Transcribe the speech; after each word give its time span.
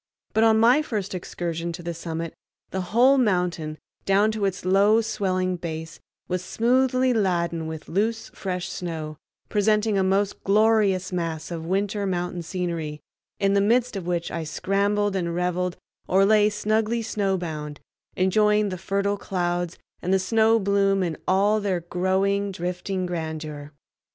But 0.33 0.43
on 0.43 0.59
my 0.59 0.81
first 0.81 1.13
excursion 1.13 1.71
to 1.73 1.83
the 1.83 1.93
summit 1.93 2.33
the 2.71 2.81
whole 2.81 3.19
mountain, 3.19 3.77
down 4.03 4.31
to 4.31 4.45
its 4.45 4.65
low 4.65 4.99
swelling 5.01 5.57
base, 5.57 5.99
was 6.27 6.43
smoothly 6.43 7.13
laden 7.13 7.67
with 7.67 7.87
loose 7.87 8.29
fresh 8.33 8.67
snow, 8.69 9.17
presenting 9.47 9.99
a 9.99 10.03
most 10.03 10.43
glorious 10.43 11.11
mass 11.13 11.51
of 11.51 11.67
winter 11.67 12.07
mountain 12.07 12.41
scenery, 12.41 12.99
in 13.39 13.53
the 13.53 13.61
midst 13.61 13.95
of 13.95 14.07
which 14.07 14.31
I 14.31 14.43
scrambled 14.43 15.15
and 15.15 15.35
reveled 15.35 15.77
or 16.07 16.25
lay 16.25 16.49
snugly 16.49 17.03
snowbound, 17.03 17.79
enjoying 18.15 18.69
the 18.69 18.79
fertile 18.79 19.17
clouds 19.19 19.77
and 20.01 20.11
the 20.11 20.17
snow 20.17 20.59
bloom 20.59 21.03
in 21.03 21.15
all 21.27 21.61
their 21.61 21.81
growing, 21.81 22.51
drifting 22.51 23.05
grandeur. 23.05 23.71